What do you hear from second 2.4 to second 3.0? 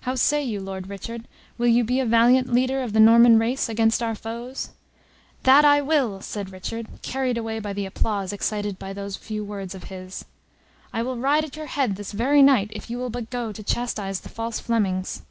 leader of the